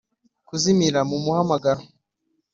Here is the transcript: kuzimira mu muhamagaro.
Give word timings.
kuzimira 0.47 0.99
mu 1.09 1.17
muhamagaro. 1.23 1.83